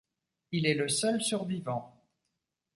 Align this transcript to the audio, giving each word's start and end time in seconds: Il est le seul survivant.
Il 0.51 0.65
est 0.65 0.73
le 0.73 0.87
seul 0.87 1.21
survivant. 1.21 1.95